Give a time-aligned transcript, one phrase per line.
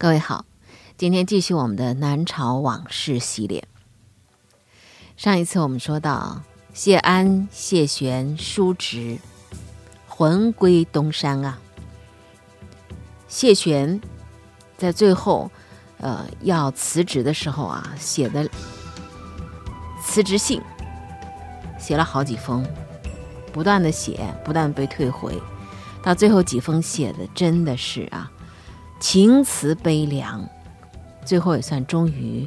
[0.00, 0.46] 各位好，
[0.96, 3.68] 今天继续我们的南朝往事系列。
[5.14, 6.40] 上一次我们说到
[6.72, 9.18] 谢安、谢玄叔侄
[10.08, 11.58] 魂归东山啊。
[13.28, 14.00] 谢玄
[14.78, 15.50] 在最后
[15.98, 18.48] 呃要辞职的时候啊，写的
[20.02, 20.62] 辞职信
[21.78, 22.66] 写了好几封，
[23.52, 25.38] 不断的写，不断被退回，
[26.02, 28.32] 到最后几封写的真的是啊。
[29.00, 30.46] 情辞悲凉，
[31.24, 32.46] 最后也算终于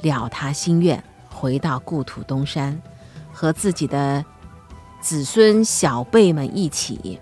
[0.00, 2.80] 了他心愿，回到故土东山，
[3.30, 4.24] 和自己的
[5.00, 7.20] 子孙小辈们一起。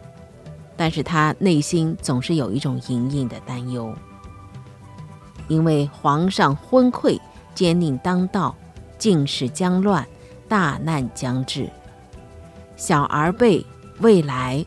[0.77, 3.92] 但是他内心总是有一种隐隐的担忧，
[5.48, 7.20] 因为皇上昏聩，
[7.53, 8.55] 奸佞当道，
[8.97, 10.06] 进士将乱，
[10.48, 11.69] 大难将至，
[12.77, 13.66] 小儿辈
[13.98, 14.64] 未来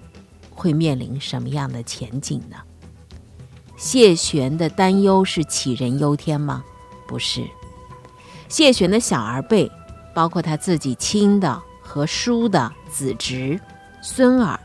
[0.49, 2.57] 会面临什么样的前景呢？
[3.81, 6.63] 谢玄的担忧是杞人忧天吗？
[7.07, 7.49] 不是。
[8.47, 9.71] 谢玄的小儿辈，
[10.13, 13.59] 包括他自己亲的和叔的子侄、
[14.03, 14.59] 孙儿，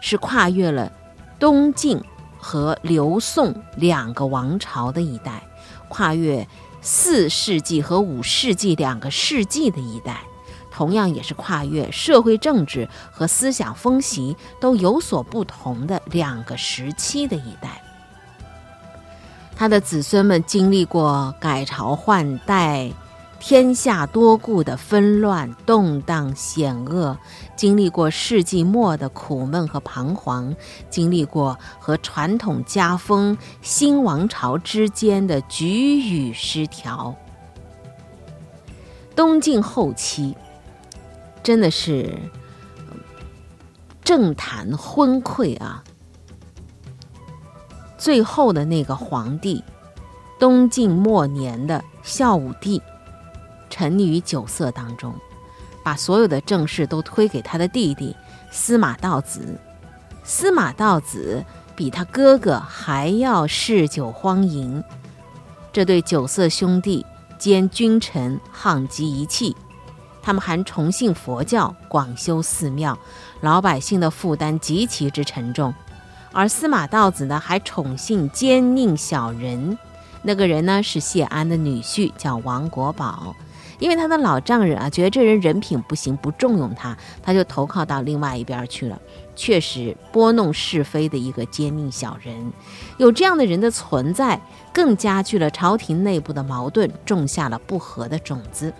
[0.00, 0.90] 是跨越了
[1.38, 2.02] 东晋
[2.38, 5.46] 和刘宋两个王朝的一代，
[5.90, 6.48] 跨越
[6.80, 10.22] 四世纪和五世纪两个世纪的一代，
[10.70, 17.82] 同样也是跨越社会政治和思想风习都有所不同的两个时期的一代。
[19.56, 22.90] 他的子孙们经历过改朝换代、
[23.38, 27.16] 天下多故的纷乱、动荡、险恶，
[27.56, 30.54] 经历过世纪末的苦闷和彷徨，
[30.90, 37.14] 经历过和传统家风、新王朝之间的局域失调。
[39.14, 40.36] 东晋后期，
[41.42, 42.12] 真的是
[44.02, 45.84] 政坛昏聩啊！
[48.04, 49.64] 最后的那个皇帝，
[50.38, 52.82] 东晋末年的孝武帝，
[53.70, 55.14] 沉溺于酒色当中，
[55.82, 58.14] 把所有的政事都推给他的弟弟
[58.50, 59.58] 司马道子。
[60.22, 61.42] 司马道子
[61.74, 64.84] 比他哥哥还要嗜酒荒淫，
[65.72, 67.06] 这对酒色兄弟
[67.38, 69.56] 兼君臣沆瀣一气。
[70.20, 72.98] 他们还崇信佛教，广修寺庙，
[73.40, 75.72] 老百姓的负担极其之沉重。
[76.34, 79.78] 而司马道子呢，还宠幸奸佞小人，
[80.22, 83.34] 那个人呢是谢安的女婿，叫王国宝。
[83.78, 89.00] 因为他的老丈人啊，觉得这人人品不行，不重用他，他就投靠到另外一边去了。
[89.36, 92.52] 确实拨弄是非的一个奸佞小人。
[92.98, 94.40] 有这样的人的存在，
[94.72, 98.72] 更加剧了朝廷内部的矛盾，种下了不和的种子。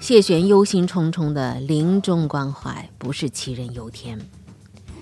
[0.00, 4.18] 谢玄忧心忡忡的临终关怀，不是杞人忧天。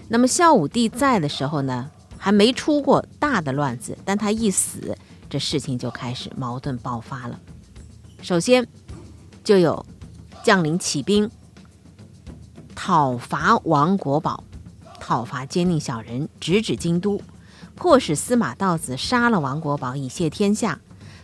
[0.09, 4.97] 那么孝武帝在的时候呢，还没出过大的乱子，但他一死，
[5.29, 7.39] 这事情就开始矛盾爆发了。
[8.23, 8.67] 首先，
[9.43, 9.85] 就有
[10.45, 11.31] 将领起兵
[12.75, 14.45] 讨伐王国宝，
[15.01, 17.21] 讨伐奸佞小人，直指京都，
[17.75, 20.81] 迫使司马道子杀了王国宝以谢天下。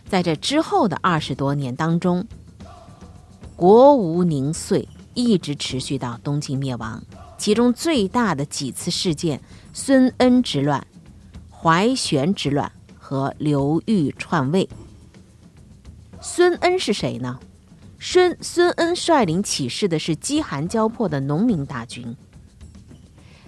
[0.09, 2.27] 在这之后的二十多年当中，
[3.55, 7.01] 国无宁岁，一直持续到东晋灭亡。
[7.43, 9.41] 其中最大的几次事件：
[9.73, 10.87] 孙恩之乱、
[11.51, 14.69] 怀玄之乱和刘裕篡位。
[16.21, 17.37] 孙恩是谁呢？
[17.99, 22.15] 孙孙恩率领起事的是饥寒交迫的农民大军。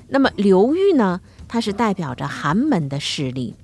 [0.10, 1.22] 那么刘裕呢？
[1.48, 3.56] 他是代表着寒门的势力。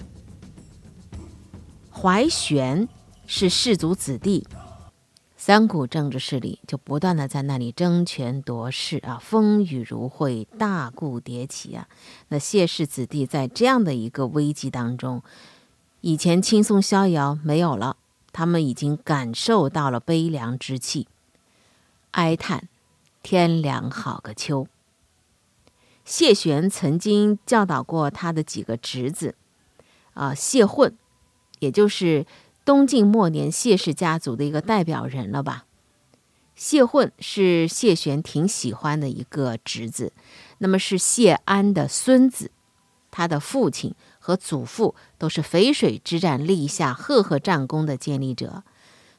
[1.92, 2.88] 怀玄
[3.28, 4.48] 是士族子弟。
[5.44, 11.88] 三股政治势力就不断的在那里争权夺势啊，风雨如晦，大故迭起啊。
[12.28, 15.24] 那谢氏子弟在这样的一个危机当中，
[16.02, 17.98] 以前轻松逍遥没有了，
[18.32, 21.08] 他们已经感受到了悲凉之气，
[22.12, 22.68] 哀叹
[23.24, 24.68] 天凉好个秋。
[26.06, 29.34] 谢玄曾经教导过他的几个侄子，
[30.14, 30.96] 啊，谢混，
[31.58, 32.28] 也就是。
[32.64, 35.66] 东晋末年，谢氏家族的一个代表人了吧？
[36.54, 40.14] 谢混是谢玄挺喜欢的一个侄子，
[40.60, 42.52] 那么是谢安的孙子，
[43.10, 48.64] 他的父亲和祖父都是淝水之战立下赫赫战功的建立者。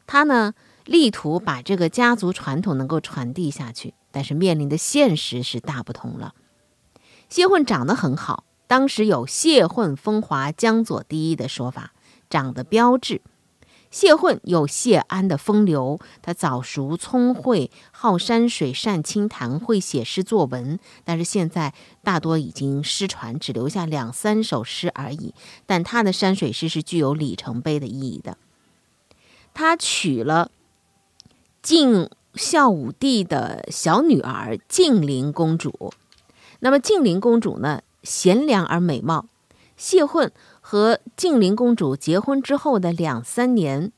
[0.07, 0.55] 他呢，
[0.85, 6.35] 力图把这个家族传统能够传递下去，但是面临的现实是大不同了。
[7.29, 11.93] 谢混长得很好，当时有“谢混风华江左第一”的说法，
[12.31, 13.21] 长得标致。
[13.93, 20.81] 谢混有谢安的风流，他早熟聪慧，好山水，善清谈，会写诗作文。
[21.05, 25.35] 但是现在大多已经失传，只留下两三首诗而已。
[25.67, 28.39] 但他的山水诗是具有里程碑的意义的。
[29.53, 30.51] 他娶了
[31.61, 35.93] 晋孝武帝的小女儿晋陵公主。
[36.61, 39.27] 那么晋陵公主呢，贤良而美貌。
[39.77, 40.33] 谢混。
[40.73, 43.93] 和静陵公主结婚之后的两三年，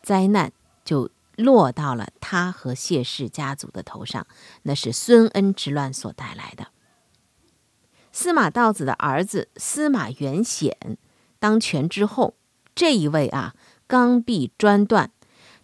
[0.00, 0.52] 灾难
[0.84, 4.24] 就落到了他和谢氏家族的头上，
[4.62, 6.68] 那是孙恩之乱所带来的。
[8.12, 10.96] 司马道子的儿子司马元显
[11.40, 12.34] 当权之后，
[12.76, 13.56] 这一位啊
[13.88, 15.10] 刚愎专断，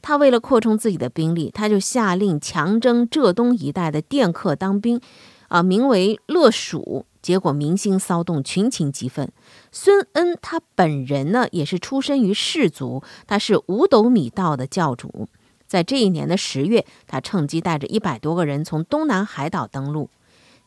[0.03, 5.01] 他为了扩充自己的兵力，他就下令强征浙东一带的佃客当兵，
[5.47, 7.07] 啊，名为乐蜀。
[7.23, 9.31] 结果民心骚动，群情激愤。
[9.71, 15.29] 孙恩他本人呢，也是出身于士族，他是五斗米道的教主。
[15.67, 20.11] 在这一年的十月，他趁机带着一百多个人从东南海岛登陆，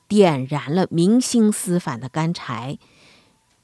[0.07, 2.77] 点燃了民心思反的干柴。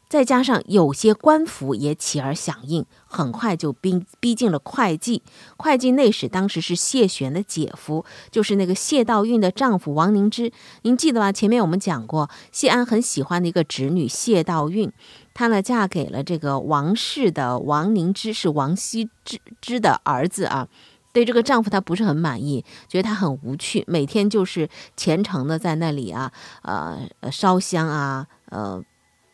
[0.10, 5.22] 再加上有些官府也起而响应，很快就逼逼近了会稽。
[5.56, 10.52] 会稽内史当时是谢玄的姐夫，就是那个谢道韫的丈夫王凝之。
[10.82, 11.32] 您记得吧？
[11.32, 14.90] 前面我们讲过，谢安很喜欢的一个侄女谢道韫，
[15.36, 20.68] 她呢嫁给了这个王氏的王凝之，是王羲之之的儿子啊。
[21.14, 24.68] 对这个丈夫，她不是很满意，觉得他很无趣，每天就是
[24.98, 26.32] 虔诚的在那里啊，
[26.64, 28.84] 呃，烧香啊，呃。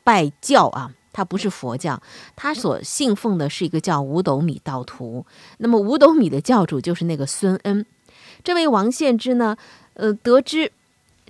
[0.06, 2.02] 拜教啊，他不是佛教，
[2.38, 5.26] 他所信奉的是一个叫五斗米道徒。
[5.58, 7.86] 那么五斗米的教主就是那个孙恩。
[8.44, 9.58] 这位王献之呢，
[9.96, 10.72] 呃，得知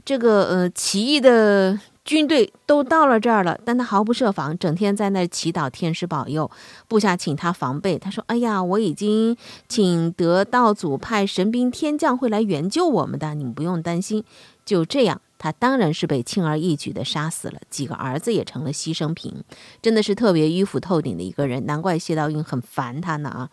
[0.04, 6.52] 这个呃起义的军队都到了这儿了，但他毫不设防，整天在那祈祷天师保佑，
[6.88, 7.98] 部下请他防备。
[7.98, 9.38] 他说：“哎呀，我已经
[9.70, 14.24] 请得道祖派神兵天将会来援救我们的，你们不用担心。”
[14.66, 15.22] 就这样。
[15.38, 19.44] 他当然是被轻而易举的杀死了，几个儿子也成了牺牲品，
[19.82, 23.50] 真的是特别迂腐透顶的一个人，难怪谢道韫很烦他呢啊！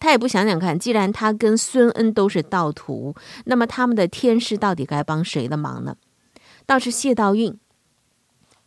[0.00, 3.14] 他也不想想看，既然他跟孙恩都是道徒，
[3.44, 5.96] 那么他们的天师到底该帮谁的忙呢？
[6.66, 7.56] 倒是谢道韫，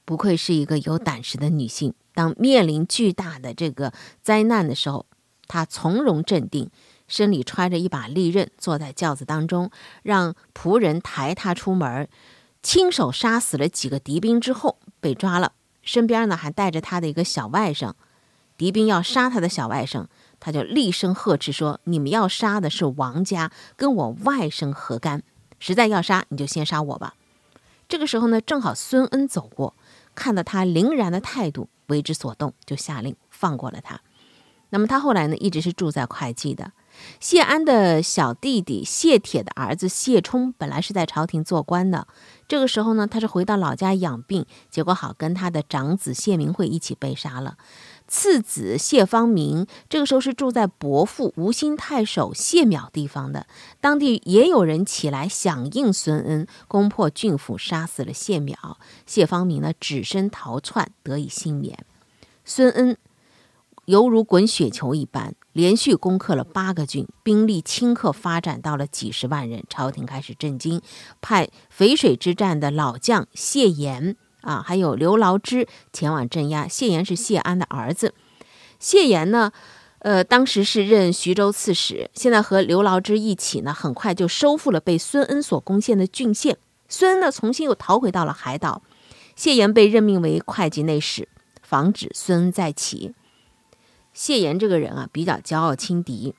[0.06, 5.06] 不愧是一个有胆识的女性，当面临巨大的这个灾难的时候，
[5.47, 6.69] 她从容镇定。
[7.07, 9.69] 身里揣着一把利刃，坐在轿子当中，
[10.01, 12.09] 让仆人抬他出门，
[12.65, 15.51] 亲手杀死了几个敌兵之后被抓了。
[15.83, 17.94] 身边呢还带着他的一个小外甥。
[18.57, 20.07] 敌兵要杀他的小外甥，
[20.39, 25.21] 他就厉声呵斥说：“你们要杀的是王家，跟我外甥何干？
[25.59, 27.13] 实在要杀，你就先杀我吧。”
[27.88, 29.75] 这个时候呢，正好孙恩走过，
[30.15, 34.01] 看到他凛然的态度，为之所动，就下令放过了他。
[34.71, 36.71] 那么他后来呢，一直是住在会稽的。
[37.19, 42.07] 谢安的小弟弟谢铁的儿子谢冲本来是在朝廷做官的，
[42.47, 47.57] 这个时候呢，他是回到老家养病，结果好跟他的长子谢明慧一起被杀了。
[48.07, 53.47] 次子谢方明这个时候是住在伯父吴兴太守谢淼地方的，
[53.81, 58.75] 当地也有人起来响应孙恩，攻破郡府，杀死了谢淼。
[59.06, 61.85] 谢方明呢，只身逃窜，得以幸免。
[62.44, 62.97] 孙恩。
[63.85, 69.64] 犹如滚雪球一般，连续攻克了八个郡，兵力顷刻发展到了几十万人。
[69.69, 70.81] 朝廷开始震惊，
[71.21, 76.68] 派淝水之战的老将谢岩啊，还有刘牢之前往镇压。
[76.68, 78.14] 谢岩是谢安的儿子。
[78.80, 79.54] 谢岩呢，
[80.00, 86.57] 呃，当时是任徐州刺史，现在和刘牢之一起呢，很快就收复了被孙恩所攻陷的郡县。
[86.90, 88.81] 孙恩呢，重新又逃回到了海岛。
[89.38, 91.30] 谢岩被任命为会稽内史，
[91.62, 93.14] 防止孙恩再起。
[94.16, 96.34] 谢岩这个人啊，比较骄傲轻敌。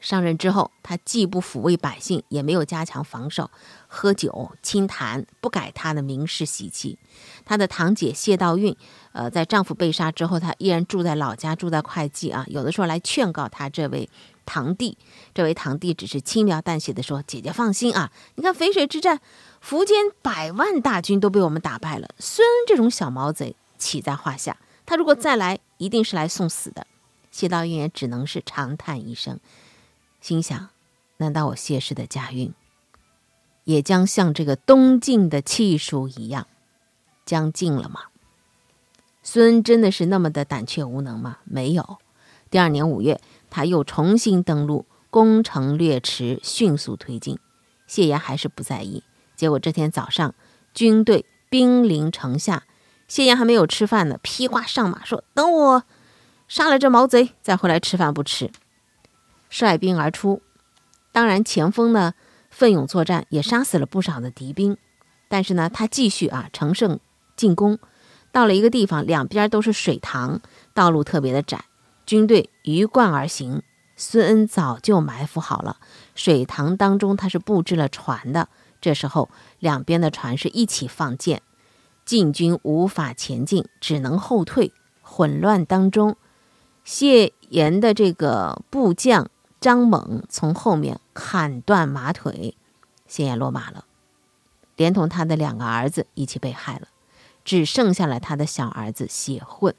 [0.00, 3.50] 上任之后，他既不抚慰百姓，也没有加强防守，
[3.88, 6.96] 喝酒清谈，不改他的名士习气。
[7.44, 8.76] 他的堂姐谢道韫，
[9.10, 12.44] 呃，在丈夫被杀之后，她依然住在老家，住在会稽啊。
[12.46, 14.08] 有的时候来劝告他这位
[14.46, 14.96] 堂弟，
[15.34, 19.20] 这位堂弟只是轻描淡写的说：“姐姐放心啊，你看淝水之战，
[19.60, 24.56] 苻坚百万大军都被我们打败了，孙这种小毛贼岂在话下？
[24.86, 26.86] 他如果再来。”一定是来送死的，
[27.30, 29.40] 谢道韫也只能是长叹一声，
[30.20, 30.68] 心想：
[31.16, 32.52] 难道我谢氏的家运
[33.64, 36.46] 也将像这个东晋的气数一样
[37.24, 38.02] 将尽了吗？
[39.22, 41.38] 孙真的是那么的胆怯无能吗？
[41.44, 41.98] 没有。
[42.50, 43.20] 第二年五月，
[43.50, 47.38] 他又重新登陆，攻城略池，迅速推进。
[47.86, 49.02] 谢岩还是不在意。
[49.36, 50.34] 结果这天早上，
[50.72, 52.64] 军队兵临城下。
[53.08, 55.82] 谢岩还没有吃饭呢，披挂上马说：“等我
[56.46, 58.50] 杀了这毛贼，再回来吃饭不迟。
[59.48, 60.42] 率兵而出，
[61.10, 62.12] 当然前锋呢
[62.50, 64.76] 奋勇作战，也杀死了不少的敌兵。
[65.28, 67.00] 但是呢，他继续啊乘胜
[67.34, 67.78] 进攻，
[68.30, 70.40] 到了一个地方，两边都是水塘，
[70.74, 71.64] 道路特别的窄，
[72.04, 73.62] 军队鱼贯而行。
[73.96, 75.78] 孙恩早就埋伏好了，
[76.14, 78.48] 水塘当中他是布置了船的。
[78.80, 81.42] 这时候，两边的船是一起放箭，
[82.08, 84.72] 晋军无法前进，只能后退。
[85.02, 86.16] 混乱当中，
[86.82, 89.28] 谢岩的这个部将
[89.60, 92.56] 张猛从后面砍断马腿，
[93.06, 93.84] 谢岩落马了，
[94.74, 96.88] 连同他的两个儿子一起被害了，
[97.44, 99.74] 只剩下了他的小儿子谢混。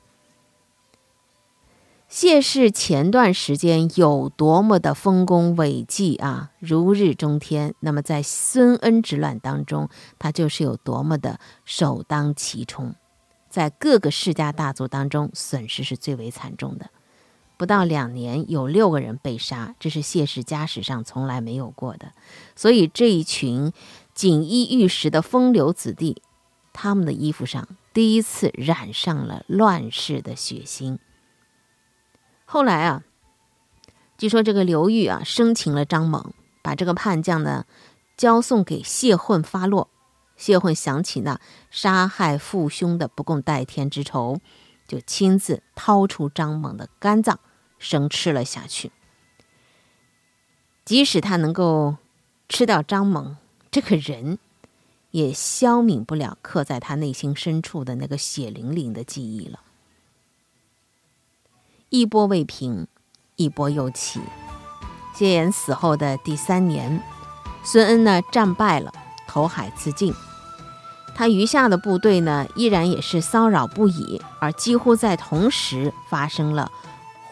[2.09, 7.75] 谢氏前段时间有多么的丰功伟绩啊，如日中天。
[7.81, 12.95] 那么在孙恩之乱当中，他就是有多么的首当其冲，
[13.47, 16.89] 在各个世家大族当中损失是最为惨重的。
[17.57, 22.13] 不到两年，有六个人被杀，这是谢氏家史上从来没有过的。
[22.55, 23.71] 所以这一群
[24.15, 26.23] 锦衣玉食的风流子弟，
[26.73, 30.97] 他们的衣服上第一次染上了乱世的血腥。
[32.51, 33.03] 后来啊，
[34.17, 37.67] 据说这个刘裕啊生擒了张猛，把这个叛将呢
[38.17, 39.87] 交送给谢混发落。
[40.35, 41.39] 谢混想起那
[41.69, 44.39] 杀害父兄的不共戴天之仇，
[44.87, 47.39] 就亲自掏出张猛的肝脏
[47.77, 48.91] 生吃了下去。
[50.83, 51.97] 即使他能够
[52.47, 53.37] 吃掉张猛
[53.69, 54.39] 这个人，
[55.11, 59.59] 也消泯不了刻在他内心深处的那个血淋淋的记忆了。
[61.89, 62.85] 一波未平，
[63.35, 64.21] 一波又起。
[65.15, 67.01] 谢岩死后的第三年，
[67.63, 68.93] 孙恩呢战败了，
[69.27, 70.13] 投海自尽。
[71.15, 76.71] 他余下的部队呢，依然也是骚扰不已，而几乎在同时发生了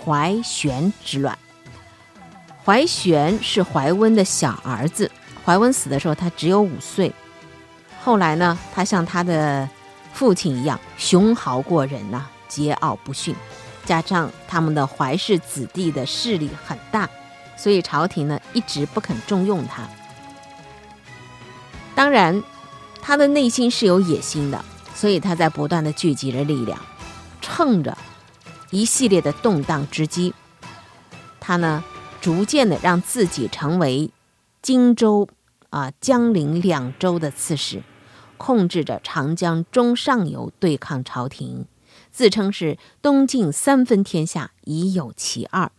[0.04, 1.38] 怀玄之乱。
[2.66, 5.10] 怀玄是怀温的小儿子，
[5.46, 7.14] 怀温死的时候他只有五岁。
[8.04, 9.70] 后来呢，他像他的
[10.14, 13.36] 父亲一样雄豪过人呐，桀骜不驯。
[13.88, 17.10] 加上他们的怀氏子弟的势力很大，
[17.56, 19.88] 所以朝廷呢一直不肯重用他。
[21.96, 22.44] 当然，
[23.02, 24.64] 他的内心是有野心的，
[24.94, 26.78] 所以他在不断的聚集着力量，
[27.42, 27.98] 趁着
[28.72, 30.34] 一系列的动荡之机，
[31.40, 31.82] 他呢
[32.20, 34.12] 逐渐的让自己成为
[34.62, 35.30] 荆州
[35.70, 37.82] 啊江陵两州的刺史，
[38.36, 41.66] 控制着长江中上游对抗朝廷。
[42.12, 45.72] 自称是东晋三分天下，已有其二。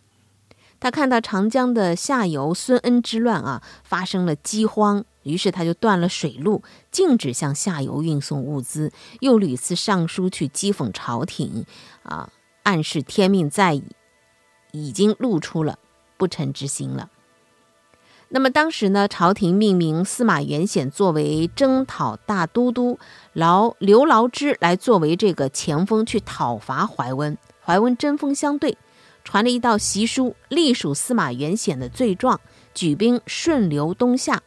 [0.80, 11.66] 他看到长江的下游孙恩之乱啊，发生了饥荒，于是他就断了水路，禁止向下游运送物资，又屡次上书去讥讽朝廷，
[12.04, 12.30] 啊，
[12.62, 13.82] 暗示天命在矣，
[14.70, 15.80] 已经露出了
[16.16, 17.10] 不臣之心了。
[18.30, 22.98] 那么当时呢，朝廷命名司马元显作为征讨大都督，
[23.32, 27.38] 劳刘劳之来作为这个前锋去讨伐怀温。
[27.64, 28.76] 怀温针锋相对，
[29.24, 32.38] 传了一道檄书，隶属司马元显的罪状，
[32.74, 34.42] 举兵顺流东下。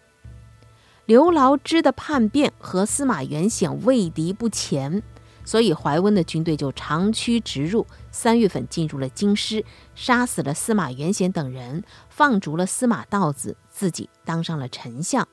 [1.08, 5.02] 刘劳之的叛变和司马元显畏敌不前。
[5.44, 15.28] 所以怀温的军队就长驱直入，三月份进入了京师，杀死了司马元显等人，放逐了司马道子，自己当上了丞相。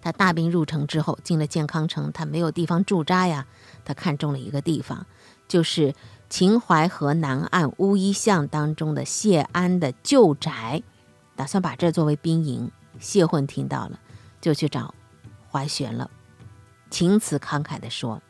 [0.00, 3.44] 他大兵入城之后，进了建康城，他没有地方驻扎呀，
[3.84, 5.04] 他看中了一个地方，
[5.48, 5.92] 就是
[6.30, 10.84] 秦淮河南岸乌衣巷当中的谢安的旧宅，
[11.34, 12.70] 打算把这作为兵营。
[13.00, 13.98] 谢混听到了，
[14.40, 14.94] 就去找
[15.50, 16.08] 怀玄了，
[16.90, 18.22] 秦慈慷慨地说。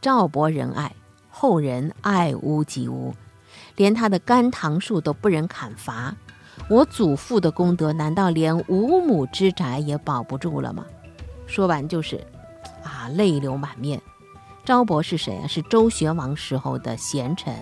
[0.00, 0.94] 赵伯仁爱，
[1.28, 3.16] 后人爱屋及乌，
[3.74, 6.14] 连他的甘棠树都不忍砍伐。
[6.68, 10.84] 我祖父的功德，难道连五亩之宅也保不住了吗？
[11.46, 12.24] 说完就是，
[12.82, 14.00] 啊，泪流满面。
[14.64, 15.46] 昭伯是谁啊？
[15.46, 17.52] 是周宣王时候的贤臣。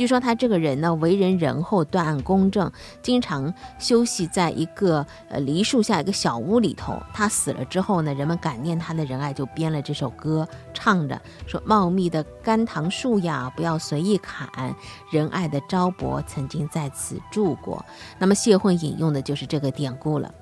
[0.00, 6.98] 据说他这个人呢，为人仁厚、断案公正，经常休息在一个呃梨树下一个小屋里头。
[7.12, 14.74] 他死了之后呢，人们感念他的仁爱，就编了这首歌，唱着说：“茂密的甘棠树呀，不要随意砍。
[15.10, 17.84] 仁爱的昭伯曾经在此住过。”
[18.18, 20.32] 那么谢混引用的就是这个典故了。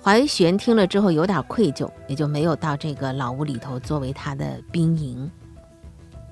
[0.00, 5.28] 怀玄听了之后有点愧疚，也就没有到这个老屋里头作为他的兵营。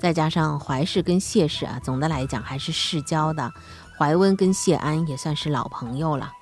[0.00, 3.52] 再加上怀氏跟谢氏啊，总的来讲还是世交的。
[3.99, 6.33] 怀温跟谢安也算是老朋友了。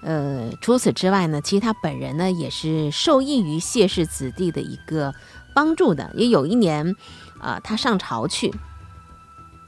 [0.00, 5.14] 呃，除此之外呢，其实他本人呢也是受益于谢氏子弟的一个
[5.54, 6.10] 帮助的。
[6.14, 6.96] 也有一年，
[7.40, 8.52] 啊，他上朝去，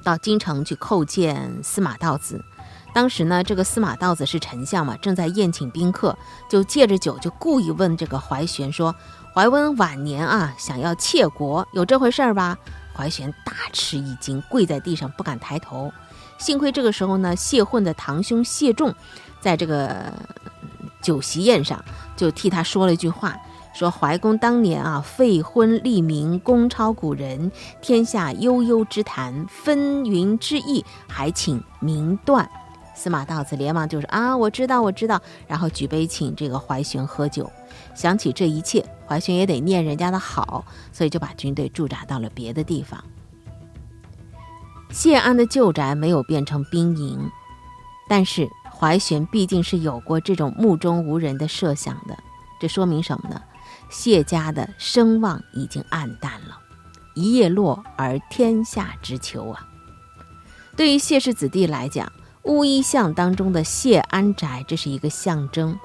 [0.02, 2.44] 到京城去叩见司马道子。
[2.92, 6.18] 当时呢，这个司马道子是丞相嘛，正在宴请宾客，
[6.48, 8.92] 就借着酒就故意问这个怀玄说
[9.32, 12.58] ：“怀温晚年啊，想要窃国，有这回事儿吧？”
[12.94, 15.92] 怀玄大吃一惊，跪在地上不敢抬头。
[16.38, 18.94] 幸亏这个时候呢，谢混的堂兄谢仲，
[19.40, 20.12] 在这个
[21.02, 21.84] 酒席宴上
[22.16, 23.36] 就替他说了一句话。
[23.72, 32.50] 说怀公当年啊，废婚立名，功超古人，天下悠悠之谈，纷纭之意，还请明断。
[32.94, 35.20] 司马道子连忙就说啊，我知道，我知道。
[35.46, 37.50] 然后举杯请这个怀玄喝酒。
[37.94, 43.02] 想起这一切，怀玄也得念人家的好，所以就把军队驻扎到了别的地方。
[44.90, 47.30] 谢安的旧宅没有变成兵营，
[48.08, 52.16] 但是怀玄毕竟是有过这种目中无人的设想的。
[52.60, 53.40] 这说明什么呢？
[53.88, 56.58] 谢家的声望已经暗淡了，
[57.14, 59.66] 一叶落而天下之秋啊！
[60.76, 62.10] 对于谢氏子弟来讲，
[62.50, 65.78] 乌衣巷当中的谢安宅，这是一个象征，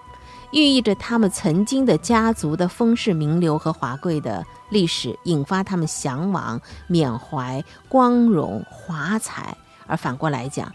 [0.52, 9.56] 寓意着他们曾经的家族的风势名流和华贵的历史，引发他们向往、缅怀光荣华彩。
[9.86, 10.74] 而反过来讲，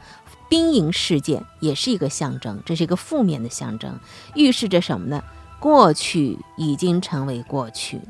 [0.49, 3.99] 兵营事件也是一个象征，这是一个负面的象征，
[4.37, 5.21] 预示着什么呢？
[5.59, 8.01] 过去已经成为过去。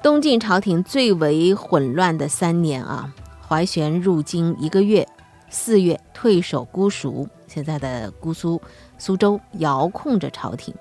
[0.00, 3.12] 东晋朝廷最为混乱的三年啊，
[3.50, 5.08] 怀玄入京一个月，
[5.48, 8.62] 四月退守姑熟，现在的姑苏
[8.96, 10.72] 苏州，遥控着朝廷。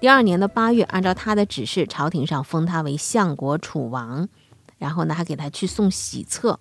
[0.00, 4.28] 第二年的八月，按照他的指示，朝廷上封他为相国楚王，
[4.78, 6.58] 然后呢，还给他去送喜册。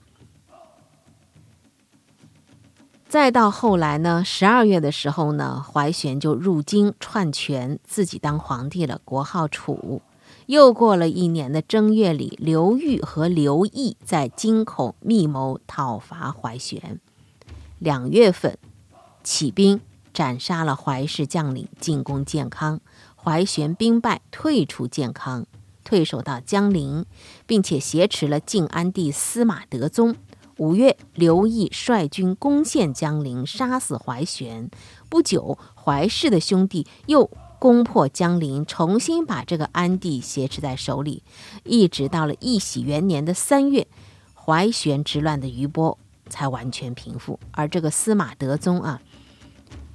[3.10, 10.04] 再到后来呢，十二月的时候呢，怀玄就入京篡权，自己当皇帝了，国号楚。
[10.48, 17.02] 又过了一年的正月里，刘裕和刘毅在京口密谋讨伐怀玄。
[17.80, 18.58] 两月份，
[19.26, 19.82] 起兵
[20.14, 22.80] 斩杀了怀氏将领，进攻建康。
[23.16, 25.46] 怀玄兵败，退出建康，
[25.84, 27.06] 退守到江陵，
[27.46, 30.16] 并且挟持了晋安帝司马德宗。
[30.60, 34.72] 五月，刘毅率军攻陷江陵，杀死怀玄。
[35.10, 41.24] 不久，怀氏的兄弟又攻破江陵，重新把这个安帝挟持在手里。
[41.64, 43.88] 一直到了义喜元年的三月，
[44.34, 45.98] 怀玄之乱的余波
[46.30, 47.40] 才完全平复。
[47.52, 49.02] 而这个司马德宗啊。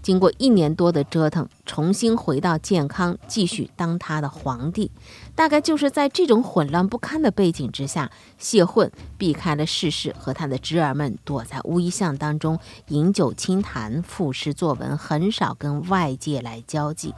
[0.03, 4.91] 经过一年多的折腾，重新回到健康，继续当他的皇帝。
[5.37, 17.15] 大概就是在这种混乱不堪的背景之下，谢混避开了世事，和他的侄儿们躲在乌衣巷当中饮酒清谈、赋诗作文，很少跟外界来交际。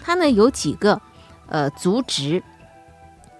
[0.00, 1.00] 他呢有几个，
[1.46, 2.42] 呃，族侄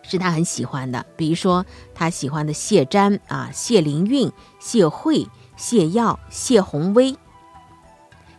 [0.02, 7.16] 是他很喜欢的，比如说他喜欢的谢瞻啊、谢灵运、谢惠、谢耀、谢宏威。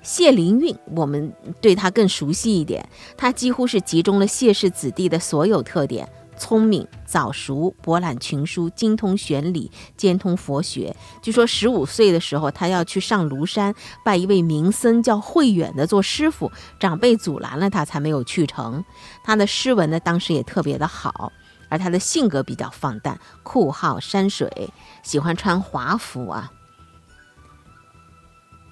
[0.02, 1.32] 谢灵运，我们
[1.62, 2.90] 对他更熟悉一点。
[3.16, 6.10] 他几乎是集中了谢氏子弟的所有特点：
[6.42, 10.96] 聪明、早熟、博览群书、精通玄理、兼通佛学。
[11.22, 18.84] 据说十五岁的时候，他要去上庐山拜一位名僧叫慧远的做师傅，长辈阻拦了他，才没有去成。
[19.24, 21.32] 他的诗文呢，当时也特别的好，
[21.70, 24.74] 而他的性格比较放荡，酷好山水，
[25.04, 26.52] 喜欢穿华服啊。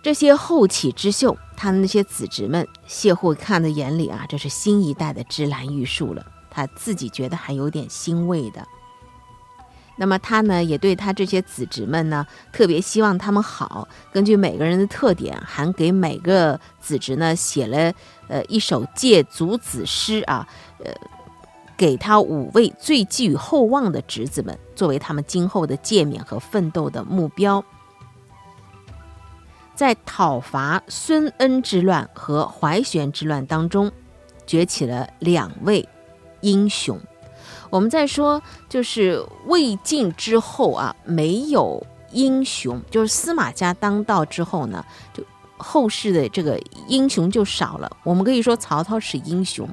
[0.02, 6.26] 这些后起之秀，他的那些子侄们，谢户看在眼里啊，这是新一代的芝兰玉树了。
[6.60, 8.68] 他自己觉得还有点欣慰的。
[9.96, 13.88] 那么他呢，也对他这些子侄们呢，特别希望他们好。
[14.12, 17.94] 根据每个人的特点，还给每个子侄呢写了
[18.28, 20.48] 呃一首借祖子诗啊，
[20.84, 20.92] 呃，
[21.78, 27.64] 给他五位最寄予厚望的侄子们，作为他们今后的诫勉和奋斗的目标。
[29.76, 33.92] 在讨伐孙恩之乱和怀玄之乱当中，
[34.46, 35.88] 崛起了两位
[36.42, 37.00] 英雄。
[37.70, 45.24] 我们在说，就是魏晋之后啊，没有英雄，就是司马家当道之后呢，就
[45.58, 47.92] 后世的这个英雄就少了。
[48.04, 49.70] 我们可以说，曹操是英雄。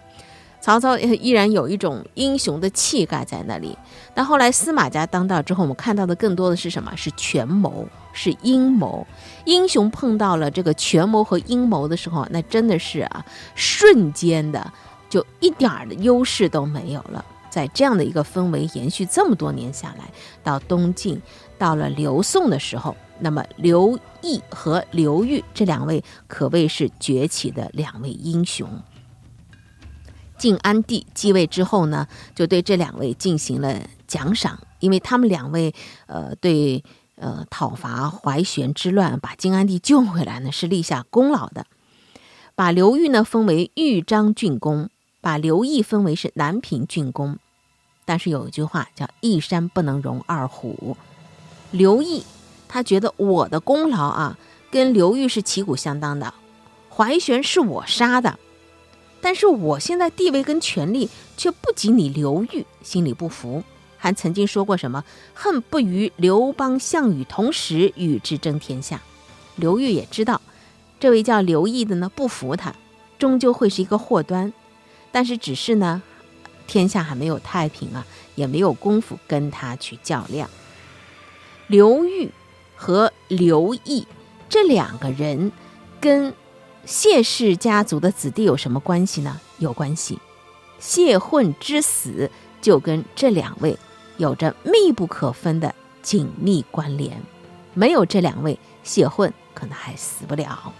[0.61, 3.79] 曹操依然有一种英雄的气概在那里。
[4.13, 6.93] 但后来司马家当道之后，我们看到的更多的是什么？
[6.97, 9.07] 是权谋，是阴谋。
[9.45, 13.25] 英雄碰到了这个权谋和阴谋的时候，那真的是啊，
[13.55, 14.73] 瞬间的
[15.09, 17.25] 就一点儿的优势都没有了。
[17.49, 20.11] 在这样的一个氛围延续这么多年下来，
[20.42, 21.21] 到东晋，
[21.57, 28.69] 到了刘宋的时候，那么刘毅和刘裕这两位可谓是崛起的两位英雄。
[30.37, 35.75] 晋安帝继位之后呢，就对这两位进行了奖赏，因为他们两位
[36.07, 41.64] 呃对呃讨伐怀玄之乱，把晋安帝救回来呢，是立下功劳的。
[42.55, 44.90] 把刘裕呢封为豫章郡公，
[45.27, 47.37] 把刘毅分为是南平郡公。
[48.05, 50.97] 但是有一句话叫“一山不能容二虎”，
[51.73, 52.23] 刘毅
[52.69, 54.39] 他觉得我的功劳啊，
[54.71, 56.33] 跟刘裕是旗鼓相当的。
[56.89, 58.39] 怀玄是我杀的，
[59.21, 63.65] 但是我现在地位跟权力却不及你刘裕，心里不服，
[63.99, 65.03] 还曾经说过什么
[65.35, 69.03] “恨不与刘邦、项羽同时与之争天下”。
[69.57, 70.41] 刘裕也知道，
[71.01, 72.77] 这位叫刘毅的呢不服他，
[73.19, 74.53] 终究会是一个祸端。
[75.17, 76.03] 但是只是呢。
[76.67, 80.51] 天下还没有太平啊，也没有功夫跟他去较量。
[81.69, 82.31] 刘裕
[82.75, 84.05] 和刘毅
[84.49, 85.53] 这两个人
[86.01, 86.35] 跟
[86.85, 89.41] 谢氏家族的子弟有什么关系呢？
[89.59, 90.19] 有关系。
[90.81, 92.29] 谢混之死
[92.61, 93.79] 就跟这两位
[94.17, 97.23] 有着密不可分的紧密关联。
[97.75, 100.73] 没有这两位，谢混可能还死不了。